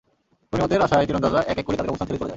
গনিমতের 0.51 0.83
আশায় 0.85 1.07
তীরন্দাজরা 1.07 1.41
এক 1.51 1.57
এক 1.61 1.65
করে 1.67 1.77
তাদের 1.77 1.91
অবস্থান 1.91 2.07
ছেড়ে 2.07 2.17
চলে 2.19 2.25
যায়। 2.25 2.29